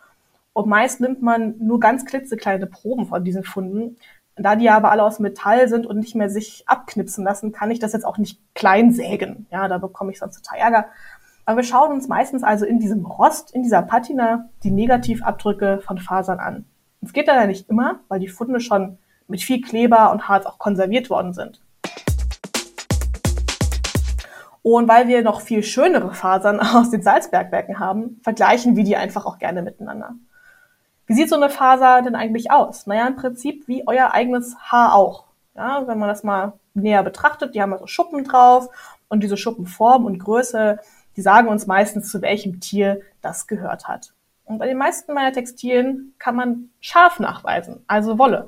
Und 0.53 0.69
meist 0.69 1.01
nimmt 1.01 1.23
man 1.23 1.55
nur 1.59 1.81
ganz 1.81 2.05
klitzekleine 2.05 2.67
Proben 2.67 3.07
von 3.07 3.25
diesen 3.25 3.45
Funden. 3.45 3.97
Da 4.37 4.57
die 4.57 4.71
aber 4.71 4.91
alle 4.91 5.05
aus 5.05 5.19
Metall 5.19 5.69
sind 5.69 5.87
und 5.87 5.99
nicht 5.99 6.15
mehr 6.15 6.31
sich 6.31 6.65
abknipsen 6.67 7.25
lassen, 7.25 7.53
kann 7.53 7.71
ich 7.71 7.79
das 7.79 7.93
jetzt 7.93 8.05
auch 8.05 8.19
nicht 8.19 8.41
klein 8.55 8.93
sägen. 8.93 9.47
Ja, 9.51 9.69
da 9.69 9.79
bekomme 9.79 10.11
ich 10.11 10.19
sonst 10.19 10.43
total 10.43 10.59
Ärger. 10.59 10.87
Aber 11.45 11.57
wir 11.57 11.65
schauen 11.65 11.93
uns 11.93 12.07
meistens 12.07 12.45
also 12.45 12.65
in 12.65 12.79
diesem 12.79 13.05
Rost, 13.05 13.53
in 13.53 13.63
dieser 13.63 13.83
Patina, 13.83 14.49
die 14.63 14.71
Negativabdrücke 14.71 15.81
von 15.85 15.99
Fasern 15.99 16.39
an. 16.39 16.67
Es 17.01 17.13
geht 17.13 17.27
leider 17.27 17.47
nicht 17.47 17.69
immer, 17.69 18.01
weil 18.09 18.21
die 18.21 18.29
Funde 18.29 18.61
schon 18.61 18.99
mit 19.27 19.43
viel 19.43 19.61
Kleber 19.61 20.13
und 20.13 20.29
Harz 20.29 20.47
auch 20.47 20.59
konserviert 20.59 21.11
worden 21.11 21.33
sind. 21.33 21.61
Und 24.63 24.87
weil 24.87 25.09
wir 25.09 25.23
noch 25.23 25.41
viel 25.41 25.65
schönere 25.65 26.15
Fasern 26.15 26.61
aus 26.75 26.91
den 26.91 27.03
Salzbergwerken 27.03 27.81
haben, 27.81 28.21
vergleichen 28.23 28.77
wir 28.77 28.85
die 28.85 28.97
einfach 28.97 29.27
auch 29.27 29.39
gerne 29.39 29.63
miteinander. 29.63 30.15
Wie 31.07 31.15
sieht 31.15 31.29
so 31.29 31.35
eine 31.35 31.51
Faser 31.51 32.03
denn 32.03 32.15
eigentlich 32.15 32.53
aus? 32.53 32.87
Naja, 32.87 33.09
im 33.09 33.17
Prinzip 33.17 33.67
wie 33.67 33.83
euer 33.89 34.13
eigenes 34.13 34.57
Haar 34.61 34.95
auch. 34.95 35.25
Ja, 35.57 35.89
wenn 35.89 35.99
man 35.99 36.09
das 36.09 36.23
mal 36.23 36.53
näher 36.75 37.03
betrachtet, 37.03 37.55
die 37.55 37.61
haben 37.61 37.73
also 37.73 37.89
Schuppen 37.89 38.23
drauf 38.23 38.69
und 39.09 39.23
diese 39.23 39.37
Schuppenform 39.37 40.07
und 40.07 40.19
Größe, 40.19 40.79
die 41.17 41.23
sagen 41.23 41.49
uns 41.49 41.67
meistens, 41.67 42.11
zu 42.11 42.23
welchem 42.23 42.61
Tier 42.61 43.01
das 43.21 43.47
gehört 43.47 43.89
hat. 43.89 44.13
Und 44.45 44.59
bei 44.59 44.67
den 44.67 44.79
meisten 44.79 45.15
meiner 45.15 45.33
Textilien 45.33 46.15
kann 46.19 46.37
man 46.37 46.71
Schaf 46.81 47.21
nachweisen, 47.21 47.85
also 47.87 48.19
Wolle. 48.19 48.47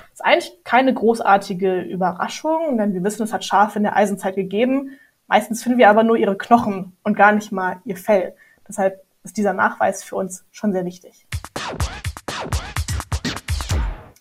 Das 0.00 0.12
ist 0.14 0.24
eigentlich 0.24 0.64
keine 0.64 0.92
großartige 0.92 1.80
Überraschung, 1.80 2.76
denn 2.76 2.92
wir 2.92 3.02
wissen, 3.02 3.22
es 3.22 3.32
hat 3.32 3.44
Schafe 3.44 3.78
in 3.78 3.84
der 3.84 3.96
Eisenzeit 3.96 4.34
gegeben. 4.34 4.98
Meistens 5.26 5.62
finden 5.62 5.78
wir 5.78 5.88
aber 5.88 6.02
nur 6.02 6.16
ihre 6.16 6.36
Knochen 6.36 6.96
und 7.02 7.16
gar 7.16 7.32
nicht 7.32 7.52
mal 7.52 7.80
ihr 7.84 7.96
Fell. 7.96 8.34
Deshalb 8.68 9.02
ist 9.22 9.36
dieser 9.36 9.52
Nachweis 9.52 10.04
für 10.04 10.16
uns 10.16 10.44
schon 10.50 10.72
sehr 10.72 10.84
wichtig. 10.84 11.26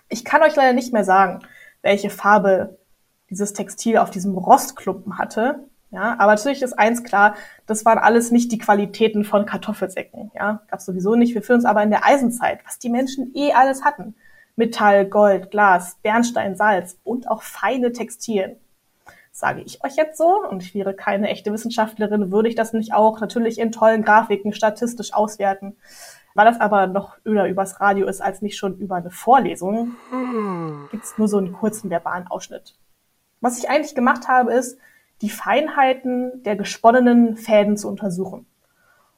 Ich 0.07 0.25
kann 0.25 0.41
euch 0.41 0.55
leider 0.55 0.73
nicht 0.73 0.93
mehr 0.93 1.03
sagen, 1.03 1.39
welche 1.81 2.09
Farbe 2.09 2.77
dieses 3.29 3.53
Textil 3.53 3.97
auf 3.97 4.09
diesem 4.09 4.37
Rostklumpen 4.37 5.17
hatte. 5.17 5.68
Ja, 5.91 6.15
aber 6.19 6.35
natürlich 6.35 6.61
ist 6.61 6.77
eins 6.77 7.03
klar, 7.03 7.35
das 7.65 7.83
waren 7.83 7.97
alles 7.97 8.31
nicht 8.31 8.51
die 8.51 8.59
Qualitäten 8.59 9.23
von 9.23 9.45
Kartoffelsäcken. 9.45 10.31
Ja, 10.35 10.61
gab 10.69 10.81
sowieso 10.81 11.15
nicht. 11.15 11.33
Wir 11.33 11.41
fühlen 11.41 11.59
uns 11.59 11.65
aber 11.65 11.81
in 11.81 11.89
der 11.89 12.05
Eisenzeit, 12.05 12.59
was 12.65 12.77
die 12.77 12.89
Menschen 12.89 13.31
eh 13.33 13.53
alles 13.53 13.83
hatten. 13.83 14.15
Metall, 14.55 15.05
Gold, 15.05 15.49
Glas, 15.51 15.97
Bernstein, 16.03 16.55
Salz 16.55 16.99
und 17.03 17.27
auch 17.29 17.41
feine 17.41 17.91
Textilien. 17.91 18.57
Sage 19.31 19.61
ich 19.61 19.83
euch 19.83 19.95
jetzt 19.95 20.17
so, 20.17 20.45
und 20.49 20.61
ich 20.61 20.75
wäre 20.75 20.93
keine 20.93 21.29
echte 21.29 21.53
Wissenschaftlerin, 21.53 22.31
würde 22.31 22.49
ich 22.49 22.55
das 22.55 22.73
nicht 22.73 22.93
auch 22.93 23.21
natürlich 23.21 23.57
in 23.57 23.71
tollen 23.71 24.03
Grafiken 24.03 24.53
statistisch 24.53 25.13
auswerten. 25.13 25.77
Weil 26.35 26.45
das 26.45 26.59
aber 26.59 26.87
noch 26.87 27.17
öder 27.25 27.47
übers 27.47 27.79
Radio 27.79 28.05
ist 28.07 28.21
als 28.21 28.41
nicht 28.41 28.57
schon 28.57 28.77
über 28.77 28.95
eine 28.95 29.11
Vorlesung, 29.11 29.95
gibt's 30.91 31.17
nur 31.17 31.27
so 31.27 31.37
einen 31.37 31.53
kurzen 31.53 31.89
verbalen 31.89 32.27
Ausschnitt. 32.27 32.75
Was 33.41 33.57
ich 33.57 33.69
eigentlich 33.69 33.95
gemacht 33.95 34.27
habe, 34.27 34.53
ist, 34.53 34.77
die 35.21 35.29
Feinheiten 35.29 36.43
der 36.43 36.55
gesponnenen 36.55 37.35
Fäden 37.35 37.77
zu 37.77 37.87
untersuchen. 37.87 38.45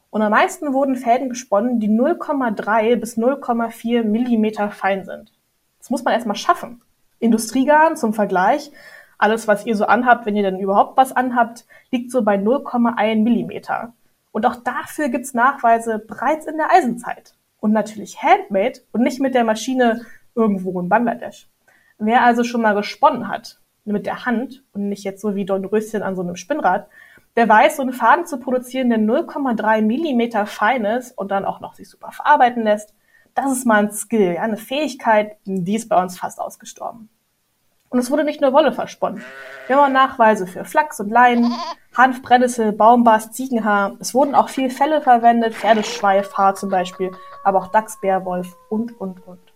Und 0.10 0.22
am 0.22 0.32
meisten 0.32 0.74
wurden 0.74 0.96
Fäden 0.96 1.30
gesponnen, 1.30 1.80
die 1.80 1.90
0,3 1.90 2.98
bis 2.98 3.18
0,4 3.18 4.04
Millimeter 4.04 4.70
fein 4.70 5.06
sind. 5.06 5.32
Das 5.80 5.90
muss 5.90 6.04
man 6.04 6.14
erstmal 6.14 6.36
schaffen. 6.36 6.82
Industriegarn 7.20 7.96
zum 7.96 8.14
Vergleich, 8.14 8.72
alles, 9.18 9.48
was 9.48 9.66
ihr 9.66 9.76
so 9.76 9.86
anhabt, 9.86 10.26
wenn 10.26 10.36
ihr 10.36 10.44
denn 10.44 10.60
überhaupt 10.60 10.98
was 10.98 11.16
anhabt, 11.16 11.66
liegt 11.92 12.12
so 12.12 12.24
bei 12.24 12.36
0,1 12.36 13.24
Millimeter. 13.24 13.94
Und 14.32 14.46
auch 14.46 14.56
dafür 14.56 15.10
gibt's 15.10 15.34
Nachweise 15.34 16.00
bereits 16.00 16.46
in 16.46 16.58
der 16.58 16.72
Eisenzeit. 16.72 17.36
Und 17.60 17.72
natürlich 17.72 18.22
handmade 18.22 18.80
und 18.92 19.02
nicht 19.02 19.22
mit 19.22 19.36
der 19.36 19.44
Maschine 19.44 20.06
irgendwo 20.36 20.80
in 20.82 20.90
Bangladesch. 20.90 21.48
Wer 22.00 22.24
also 22.24 22.44
schon 22.44 22.64
mal 22.64 22.74
gesponnen 22.74 23.28
hat, 23.28 23.61
mit 23.86 24.06
der 24.06 24.26
Hand 24.26 24.64
und 24.74 24.90
nicht 24.90 25.04
jetzt 25.04 25.22
so 25.22 25.36
wie 25.36 25.46
Don 25.46 25.66
Röschen 25.66 26.04
an 26.04 26.16
so 26.16 26.22
einem 26.22 26.36
Spinnrad, 26.36 26.88
der 27.36 27.48
weiß, 27.48 27.78
so 27.78 27.82
einen 27.82 27.94
Faden 27.94 28.26
zu 28.26 28.40
produzieren, 28.40 28.90
der 28.90 29.00
0,3 29.00 29.82
Millimeter 29.82 30.46
fein 30.46 30.86
ist 30.86 31.18
und 31.18 31.32
dann 31.32 31.46
auch 31.46 31.60
noch 31.60 31.74
sich 31.74 31.90
super 31.90 32.12
verarbeiten 32.12 32.64
lässt, 32.64 32.94
das 33.34 33.52
ist 33.52 33.66
mal 33.66 33.84
ein 33.84 33.92
Skill, 33.92 34.34
ja, 34.36 34.42
eine 34.42 34.58
Fähigkeit, 34.58 35.38
die 35.46 35.76
ist 35.76 35.88
bei 35.88 36.02
uns 36.02 36.20
fast 36.20 36.40
ausgestorben. 36.40 37.10
Und 37.90 38.00
es 38.00 38.10
wurde 38.10 38.24
nicht 38.24 38.40
nur 38.40 38.54
Wolle 38.54 38.72
versponnen. 38.72 39.22
Wir 39.68 39.76
haben 39.76 39.90
auch 39.90 39.94
Nachweise 39.94 40.48
für 40.48 40.64
Flachs 40.64 41.02
und 41.02 41.10
Leinen, 41.10 41.54
Hanf, 41.96 42.22
Brennnessel, 42.22 42.72
Baumbast, 42.72 43.34
Ziegenhaar. 43.34 43.98
Es 44.00 44.14
wurden 44.14 44.34
auch 44.34 44.48
viel 44.48 44.70
Felle 44.70 45.02
verwendet, 45.02 45.56
Pferdeschweif, 45.56 46.34
Haar 46.38 46.56
zum 46.56 46.70
Beispiel, 46.70 47.12
aber 47.44 47.60
auch 47.60 47.68
Dachs, 47.68 48.00
Bär, 48.00 48.24
Wolf 48.24 48.56
und, 48.70 49.00
und, 49.00 49.28
und. 49.28 49.51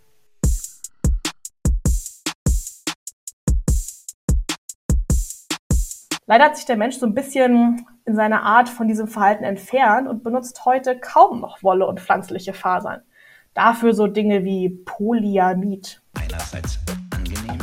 Leider 6.28 6.46
hat 6.46 6.56
sich 6.56 6.66
der 6.66 6.76
Mensch 6.76 6.96
so 6.98 7.06
ein 7.06 7.14
bisschen 7.14 7.86
in 8.04 8.16
seiner 8.16 8.42
Art 8.42 8.68
von 8.68 8.88
diesem 8.88 9.06
Verhalten 9.06 9.44
entfernt 9.44 10.08
und 10.08 10.24
benutzt 10.24 10.64
heute 10.64 10.98
kaum 10.98 11.40
noch 11.40 11.62
Wolle 11.62 11.86
und 11.86 12.00
pflanzliche 12.00 12.52
Fasern. 12.52 13.02
Dafür 13.54 13.94
so 13.94 14.08
Dinge 14.08 14.42
wie 14.42 14.68
Polyamid. 14.68 16.02
Einerseits 16.14 16.80
angenehm, 17.14 17.58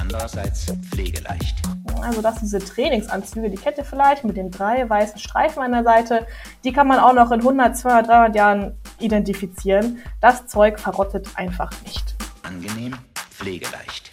andererseits 0.00 0.72
pflegeleicht. 0.90 1.56
Also 2.02 2.22
das 2.22 2.36
sind 2.36 2.44
diese 2.44 2.60
Trainingsanzüge, 2.60 3.50
die 3.50 3.56
Kette 3.56 3.84
vielleicht 3.84 4.22
mit 4.22 4.36
den 4.36 4.52
drei 4.52 4.88
weißen 4.88 5.18
Streifen 5.18 5.62
an 5.64 5.72
der 5.72 5.82
Seite, 5.82 6.26
die 6.62 6.72
kann 6.72 6.86
man 6.86 7.00
auch 7.00 7.14
noch 7.14 7.32
in 7.32 7.40
100, 7.40 7.76
200, 7.76 8.08
300 8.08 8.36
Jahren 8.36 8.78
identifizieren. 9.00 10.02
Das 10.20 10.46
Zeug 10.46 10.78
verrottet 10.78 11.28
einfach 11.34 11.72
nicht. 11.82 12.14
Angenehm, 12.44 12.94
pflegeleicht. 13.30 14.10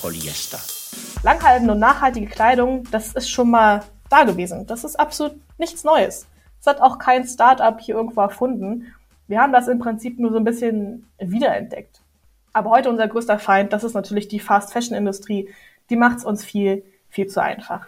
Polyester. 0.00 0.60
Langhaltende 1.22 1.72
und 1.72 1.78
nachhaltige 1.78 2.26
Kleidung, 2.26 2.84
das 2.90 3.12
ist 3.12 3.30
schon 3.30 3.50
mal 3.50 3.84
da 4.10 4.24
gewesen. 4.24 4.66
Das 4.66 4.84
ist 4.84 4.98
absolut 4.98 5.40
nichts 5.58 5.84
Neues. 5.84 6.26
Das 6.58 6.74
hat 6.74 6.82
auch 6.82 6.98
kein 6.98 7.26
Start-up 7.26 7.80
hier 7.80 7.96
irgendwo 7.96 8.20
erfunden. 8.20 8.92
Wir 9.28 9.40
haben 9.40 9.52
das 9.52 9.68
im 9.68 9.78
Prinzip 9.78 10.18
nur 10.18 10.32
so 10.32 10.38
ein 10.38 10.44
bisschen 10.44 11.08
wiederentdeckt. 11.18 12.02
Aber 12.52 12.70
heute 12.70 12.90
unser 12.90 13.08
größter 13.08 13.38
Feind, 13.38 13.72
das 13.72 13.84
ist 13.84 13.94
natürlich 13.94 14.28
die 14.28 14.40
Fast-Fashion-Industrie. 14.40 15.48
Die 15.90 15.96
macht 15.96 16.18
es 16.18 16.24
uns 16.24 16.44
viel, 16.44 16.84
viel 17.08 17.26
zu 17.26 17.40
einfach. 17.40 17.86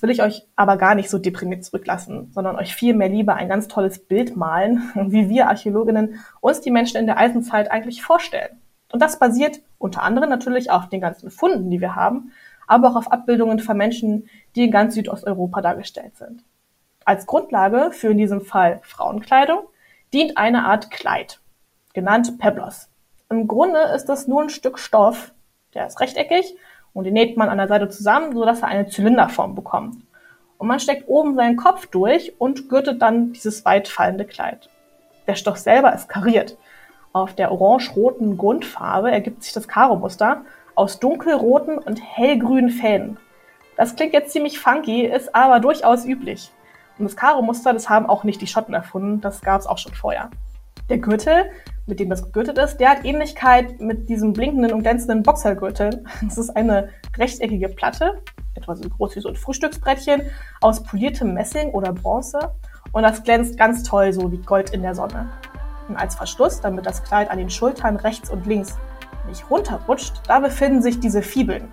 Jetzt 0.00 0.04
will 0.04 0.12
ich 0.12 0.22
euch 0.22 0.46
aber 0.56 0.78
gar 0.78 0.94
nicht 0.94 1.10
so 1.10 1.18
deprimiert 1.18 1.62
zurücklassen, 1.62 2.30
sondern 2.32 2.56
euch 2.56 2.74
viel 2.74 2.94
mehr 2.94 3.10
lieber 3.10 3.34
ein 3.34 3.50
ganz 3.50 3.68
tolles 3.68 3.98
Bild 3.98 4.34
malen, 4.34 4.90
wie 4.94 5.28
wir 5.28 5.48
Archäologinnen 5.48 6.20
uns 6.40 6.62
die 6.62 6.70
Menschen 6.70 6.96
in 6.96 7.04
der 7.04 7.18
Eisenzeit 7.18 7.70
eigentlich 7.70 8.02
vorstellen. 8.02 8.62
Und 8.90 9.02
das 9.02 9.18
basiert 9.18 9.60
unter 9.76 10.02
anderem 10.02 10.30
natürlich 10.30 10.70
auf 10.70 10.88
den 10.88 11.02
ganzen 11.02 11.30
Funden, 11.30 11.68
die 11.68 11.82
wir 11.82 11.96
haben, 11.96 12.32
aber 12.66 12.88
auch 12.88 12.96
auf 12.96 13.12
Abbildungen 13.12 13.58
von 13.58 13.76
Menschen, 13.76 14.30
die 14.56 14.64
in 14.64 14.70
ganz 14.70 14.94
Südosteuropa 14.94 15.60
dargestellt 15.60 16.16
sind. 16.16 16.44
Als 17.04 17.26
Grundlage 17.26 17.90
für 17.92 18.12
in 18.12 18.16
diesem 18.16 18.40
Fall 18.40 18.80
Frauenkleidung 18.82 19.64
dient 20.14 20.38
eine 20.38 20.64
Art 20.64 20.90
Kleid, 20.90 21.40
genannt 21.92 22.38
Peblos. 22.38 22.88
Im 23.28 23.46
Grunde 23.46 23.80
ist 23.94 24.06
das 24.06 24.26
nur 24.26 24.40
ein 24.40 24.48
Stück 24.48 24.78
Stoff, 24.78 25.34
der 25.74 25.86
ist 25.86 26.00
rechteckig 26.00 26.56
und 26.92 27.04
den 27.04 27.14
näht 27.14 27.36
man 27.36 27.48
an 27.48 27.58
der 27.58 27.68
Seite 27.68 27.88
zusammen, 27.88 28.34
sodass 28.34 28.62
er 28.62 28.68
eine 28.68 28.88
Zylinderform 28.88 29.54
bekommt. 29.54 29.96
Und 30.58 30.68
man 30.68 30.80
steckt 30.80 31.08
oben 31.08 31.36
seinen 31.36 31.56
Kopf 31.56 31.86
durch 31.86 32.34
und 32.38 32.68
gürtet 32.68 33.00
dann 33.00 33.32
dieses 33.32 33.64
weit 33.64 33.88
fallende 33.88 34.24
Kleid. 34.24 34.68
Der 35.26 35.34
Stoff 35.34 35.56
selber 35.56 35.94
ist 35.94 36.08
kariert. 36.08 36.58
Auf 37.12 37.34
der 37.34 37.50
orange-roten 37.50 38.36
Grundfarbe 38.36 39.10
ergibt 39.10 39.42
sich 39.42 39.52
das 39.52 39.68
Karo-Muster 39.68 40.42
aus 40.74 41.00
dunkelroten 41.00 41.78
und 41.78 42.00
hellgrünen 42.00 42.70
Fäden. 42.70 43.16
Das 43.76 43.96
klingt 43.96 44.12
jetzt 44.12 44.32
ziemlich 44.32 44.58
funky, 44.58 45.06
ist 45.06 45.34
aber 45.34 45.60
durchaus 45.60 46.04
üblich. 46.04 46.52
Und 46.98 47.04
das 47.04 47.16
Karo-Muster, 47.16 47.72
das 47.72 47.88
haben 47.88 48.06
auch 48.06 48.24
nicht 48.24 48.40
die 48.42 48.46
Schotten 48.46 48.74
erfunden, 48.74 49.20
das 49.20 49.40
gab 49.40 49.60
es 49.60 49.66
auch 49.66 49.78
schon 49.78 49.94
vorher. 49.94 50.30
Der 50.90 50.98
Gürtel, 50.98 51.52
mit 51.86 52.00
dem 52.00 52.10
das 52.10 52.24
gegürtet 52.24 52.58
ist, 52.58 52.78
der 52.78 52.90
hat 52.90 53.04
Ähnlichkeit 53.04 53.80
mit 53.80 54.08
diesem 54.08 54.32
blinkenden 54.32 54.72
und 54.72 54.82
glänzenden 54.82 55.22
Boxergürtel. 55.22 56.04
Das 56.20 56.36
ist 56.36 56.50
eine 56.50 56.88
rechteckige 57.16 57.68
Platte, 57.68 58.20
etwa 58.56 58.74
so 58.74 58.88
groß 58.88 59.14
wie 59.14 59.20
so 59.20 59.28
ein 59.28 59.36
Frühstücksbrettchen, 59.36 60.22
aus 60.60 60.82
poliertem 60.82 61.32
Messing 61.32 61.70
oder 61.70 61.92
Bronze. 61.92 62.54
Und 62.90 63.04
das 63.04 63.22
glänzt 63.22 63.56
ganz 63.56 63.84
toll, 63.84 64.12
so 64.12 64.32
wie 64.32 64.38
Gold 64.38 64.70
in 64.70 64.82
der 64.82 64.96
Sonne. 64.96 65.30
Und 65.88 65.94
als 65.94 66.16
Verschluss, 66.16 66.60
damit 66.60 66.86
das 66.86 67.04
Kleid 67.04 67.30
an 67.30 67.38
den 67.38 67.50
Schultern 67.50 67.94
rechts 67.94 68.28
und 68.28 68.46
links 68.46 68.76
nicht 69.28 69.48
runterrutscht, 69.48 70.22
da 70.26 70.40
befinden 70.40 70.82
sich 70.82 70.98
diese 70.98 71.22
Fibeln. 71.22 71.68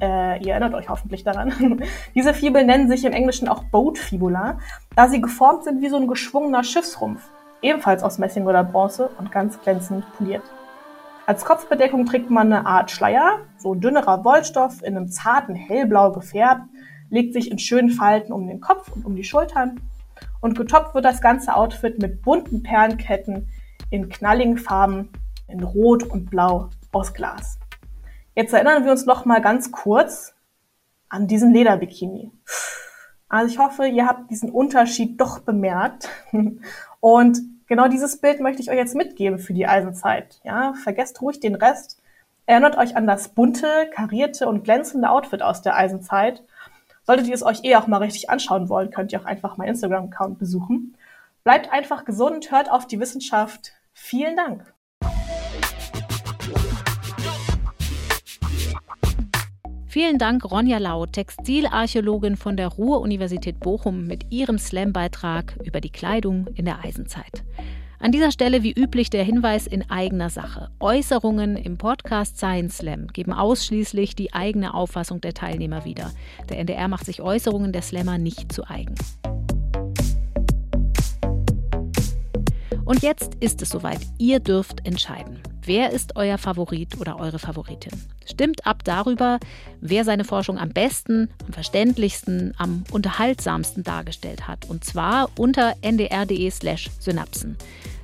Äh, 0.00 0.42
ihr 0.44 0.54
erinnert 0.54 0.74
euch 0.74 0.88
hoffentlich 0.88 1.22
daran. 1.22 1.82
diese 2.16 2.34
Fibeln 2.34 2.66
nennen 2.66 2.88
sich 2.88 3.04
im 3.04 3.12
Englischen 3.12 3.46
auch 3.46 3.62
Boat 3.64 3.96
Fibula, 3.96 4.58
da 4.96 5.08
sie 5.08 5.20
geformt 5.20 5.62
sind 5.62 5.82
wie 5.82 5.88
so 5.88 5.96
ein 5.96 6.08
geschwungener 6.08 6.64
Schiffsrumpf, 6.64 7.22
ebenfalls 7.62 8.02
aus 8.02 8.18
Messing 8.18 8.46
oder 8.46 8.64
Bronze 8.64 9.10
und 9.18 9.32
ganz 9.32 9.60
glänzend 9.60 10.04
poliert. 10.14 10.42
Als 11.26 11.44
Kopfbedeckung 11.44 12.06
trägt 12.06 12.30
man 12.30 12.52
eine 12.52 12.66
Art 12.66 12.90
Schleier, 12.90 13.40
so 13.58 13.74
dünnerer 13.74 14.24
Wollstoff 14.24 14.82
in 14.82 14.96
einem 14.96 15.08
zarten 15.08 15.54
Hellblau 15.54 16.12
gefärbt, 16.12 16.62
legt 17.10 17.34
sich 17.34 17.50
in 17.50 17.58
schönen 17.58 17.90
Falten 17.90 18.32
um 18.32 18.46
den 18.46 18.60
Kopf 18.60 18.90
und 18.92 19.04
um 19.04 19.14
die 19.14 19.24
Schultern. 19.24 19.80
Und 20.40 20.56
getoppt 20.56 20.94
wird 20.94 21.04
das 21.04 21.20
ganze 21.20 21.54
Outfit 21.54 22.00
mit 22.00 22.22
bunten 22.22 22.62
Perlenketten 22.62 23.48
in 23.90 24.08
knalligen 24.08 24.58
Farben, 24.58 25.10
in 25.48 25.62
Rot 25.62 26.02
und 26.02 26.30
Blau 26.30 26.70
aus 26.92 27.12
Glas. 27.12 27.58
Jetzt 28.34 28.54
erinnern 28.54 28.84
wir 28.84 28.92
uns 28.92 29.04
noch 29.04 29.24
mal 29.24 29.40
ganz 29.40 29.72
kurz 29.72 30.34
an 31.08 31.26
diesen 31.26 31.52
Lederbikini. 31.52 32.30
Also 33.28 33.52
ich 33.52 33.58
hoffe, 33.58 33.86
ihr 33.86 34.06
habt 34.06 34.30
diesen 34.30 34.50
Unterschied 34.50 35.20
doch 35.20 35.40
bemerkt. 35.40 36.08
Und 37.00 37.38
genau 37.66 37.88
dieses 37.88 38.20
Bild 38.20 38.40
möchte 38.40 38.62
ich 38.62 38.70
euch 38.70 38.76
jetzt 38.76 38.94
mitgeben 38.94 39.38
für 39.38 39.52
die 39.52 39.66
Eisenzeit. 39.66 40.40
Ja, 40.44 40.72
vergesst 40.82 41.20
ruhig 41.20 41.40
den 41.40 41.54
Rest. 41.54 42.00
Erinnert 42.46 42.78
euch 42.78 42.96
an 42.96 43.06
das 43.06 43.28
bunte, 43.28 43.90
karierte 43.94 44.48
und 44.48 44.64
glänzende 44.64 45.10
Outfit 45.10 45.42
aus 45.42 45.60
der 45.60 45.76
Eisenzeit. 45.76 46.42
Solltet 47.02 47.28
ihr 47.28 47.34
es 47.34 47.42
euch 47.42 47.62
eh 47.64 47.76
auch 47.76 47.86
mal 47.86 47.98
richtig 47.98 48.30
anschauen 48.30 48.70
wollen, 48.70 48.90
könnt 48.90 49.12
ihr 49.12 49.20
auch 49.20 49.26
einfach 49.26 49.58
meinen 49.58 49.68
Instagram-Account 49.68 50.38
besuchen. 50.38 50.96
Bleibt 51.44 51.70
einfach 51.70 52.06
gesund, 52.06 52.50
hört 52.50 52.70
auf 52.70 52.86
die 52.86 53.00
Wissenschaft. 53.00 53.72
Vielen 53.92 54.36
Dank. 54.36 54.64
Vielen 59.98 60.18
Dank, 60.18 60.48
Ronja 60.48 60.78
Lau, 60.78 61.06
Textilarchäologin 61.06 62.36
von 62.36 62.56
der 62.56 62.68
Ruhr-Universität 62.68 63.58
Bochum, 63.58 64.06
mit 64.06 64.26
ihrem 64.30 64.56
Slam-Beitrag 64.56 65.58
über 65.64 65.80
die 65.80 65.90
Kleidung 65.90 66.46
in 66.54 66.66
der 66.66 66.84
Eisenzeit. 66.84 67.42
An 67.98 68.12
dieser 68.12 68.30
Stelle 68.30 68.62
wie 68.62 68.70
üblich 68.70 69.10
der 69.10 69.24
Hinweis 69.24 69.66
in 69.66 69.90
eigener 69.90 70.30
Sache. 70.30 70.70
Äußerungen 70.78 71.56
im 71.56 71.78
Podcast 71.78 72.36
Science 72.36 72.76
Slam 72.76 73.08
geben 73.08 73.32
ausschließlich 73.32 74.14
die 74.14 74.32
eigene 74.32 74.72
Auffassung 74.72 75.20
der 75.20 75.34
Teilnehmer 75.34 75.84
wieder. 75.84 76.12
Der 76.48 76.60
NDR 76.60 76.86
macht 76.86 77.04
sich 77.04 77.20
Äußerungen 77.20 77.72
der 77.72 77.82
Slammer 77.82 78.18
nicht 78.18 78.52
zu 78.52 78.70
eigen. 78.70 78.94
Und 82.88 83.02
jetzt 83.02 83.34
ist 83.40 83.60
es 83.60 83.68
soweit. 83.68 84.00
Ihr 84.16 84.40
dürft 84.40 84.86
entscheiden. 84.86 85.40
Wer 85.60 85.92
ist 85.92 86.16
euer 86.16 86.38
Favorit 86.38 86.98
oder 86.98 87.20
eure 87.20 87.38
Favoritin? 87.38 87.92
Stimmt 88.24 88.66
ab 88.66 88.82
darüber, 88.82 89.38
wer 89.82 90.04
seine 90.04 90.24
Forschung 90.24 90.56
am 90.56 90.70
besten, 90.70 91.28
am 91.46 91.52
verständlichsten, 91.52 92.54
am 92.56 92.84
unterhaltsamsten 92.90 93.84
dargestellt 93.84 94.48
hat. 94.48 94.64
Und 94.70 94.84
zwar 94.84 95.28
unter 95.36 95.74
ndr.de/slash 95.82 96.88
synapsen. 96.98 97.58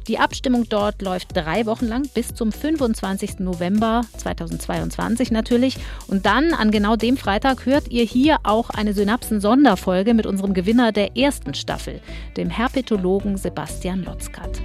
Die 0.07 0.19
Abstimmung 0.19 0.69
dort 0.69 1.01
läuft 1.01 1.35
drei 1.35 1.65
Wochen 1.65 1.87
lang 1.87 2.07
bis 2.13 2.35
zum 2.35 2.53
25. 2.53 3.39
November 3.39 4.03
2022 4.19 5.31
natürlich. 5.31 5.79
Und 6.09 6.27
dann, 6.27 6.53
an 6.53 6.71
genau 6.71 6.97
dem 6.97 7.17
Freitag, 7.17 7.65
hört 7.65 7.89
ihr 7.89 8.05
hier 8.05 8.39
auch 8.43 8.69
eine 8.69 8.93
Synapsen-Sonderfolge 8.93 10.13
mit 10.13 10.27
unserem 10.27 10.53
Gewinner 10.53 10.93
der 10.93 11.17
ersten 11.17 11.55
Staffel, 11.55 12.01
dem 12.37 12.51
Herpetologen 12.51 13.39
Sebastian 13.39 14.05
Lotzkat. 14.05 14.61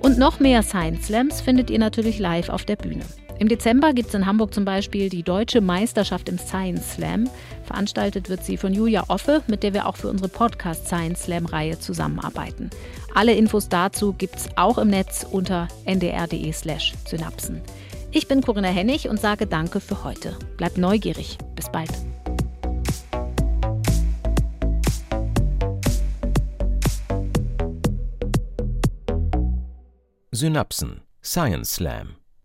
Und 0.00 0.18
noch 0.18 0.38
mehr 0.38 0.62
Science 0.62 1.06
Slams 1.06 1.40
findet 1.40 1.70
ihr 1.70 1.80
natürlich 1.80 2.20
live 2.20 2.50
auf 2.50 2.64
der 2.64 2.76
Bühne. 2.76 3.02
Im 3.38 3.48
Dezember 3.48 3.92
gibt 3.92 4.08
es 4.08 4.14
in 4.14 4.24
Hamburg 4.24 4.54
zum 4.54 4.64
Beispiel 4.64 5.10
die 5.10 5.22
Deutsche 5.22 5.60
Meisterschaft 5.60 6.28
im 6.28 6.38
Science 6.38 6.94
Slam. 6.94 7.28
Veranstaltet 7.64 8.30
wird 8.30 8.42
sie 8.44 8.56
von 8.56 8.72
Julia 8.72 9.04
Offe, 9.08 9.42
mit 9.46 9.62
der 9.62 9.74
wir 9.74 9.86
auch 9.86 9.96
für 9.96 10.08
unsere 10.08 10.30
Podcast 10.30 10.86
Science 10.86 11.24
Slam-Reihe 11.24 11.78
zusammenarbeiten. 11.78 12.70
Alle 13.14 13.34
Infos 13.34 13.68
dazu 13.68 14.14
gibt 14.14 14.36
es 14.36 14.48
auch 14.56 14.78
im 14.78 14.88
Netz 14.88 15.26
unter 15.30 15.68
ndr.de/slash 15.84 16.94
synapsen. 17.06 17.60
Ich 18.10 18.26
bin 18.26 18.40
Corinna 18.40 18.68
Hennig 18.68 19.08
und 19.08 19.20
sage 19.20 19.46
Danke 19.46 19.80
für 19.80 20.02
heute. 20.02 20.34
Bleibt 20.56 20.78
neugierig. 20.78 21.36
Bis 21.54 21.68
bald. 21.70 21.90
Synapsen 30.32 31.02
Science 31.22 31.74
Slam, 31.74 32.16